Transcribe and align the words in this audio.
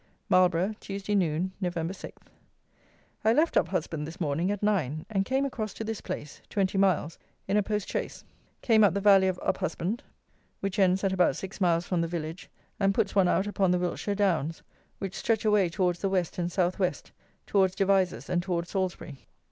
Marlborough, 0.29 0.73
Tuesday 0.79 1.13
noon, 1.13 1.51
Nov. 1.61 1.95
6. 1.95 2.17
I 3.23 3.33
left 3.33 3.53
Uphusband 3.53 4.05
this 4.05 4.19
morning 4.19 4.49
at 4.49 4.63
9, 4.63 5.05
and 5.11 5.25
came 5.25 5.45
across 5.45 5.75
to 5.75 5.83
this 5.83 6.01
place 6.01 6.41
(20 6.49 6.75
miles) 6.79 7.19
in 7.47 7.55
a 7.55 7.61
post 7.61 7.87
chaise. 7.87 8.23
Came 8.63 8.83
up 8.83 8.95
the 8.95 8.99
valley 8.99 9.27
of 9.27 9.37
Uphusband, 9.43 9.99
which 10.59 10.79
ends 10.79 11.03
at 11.03 11.13
about 11.13 11.35
6 11.35 11.61
miles 11.61 11.85
from 11.85 12.01
the 12.01 12.07
village, 12.07 12.49
and 12.79 12.95
puts 12.95 13.13
one 13.13 13.27
out 13.27 13.45
upon 13.45 13.69
the 13.69 13.77
Wiltshire 13.77 14.15
Downs, 14.15 14.63
which 14.97 15.13
stretch 15.13 15.45
away 15.45 15.69
towards 15.69 15.99
the 15.99 16.09
West 16.09 16.39
and 16.39 16.51
South 16.51 16.79
west, 16.79 17.11
towards 17.45 17.75
Devizes 17.75 18.27
and 18.27 18.41
towards 18.41 18.71
Salisbury. 18.71 19.19